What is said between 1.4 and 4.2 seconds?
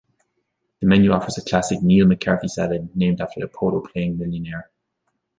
classic Neil McCarthy salad, named after the polo-playing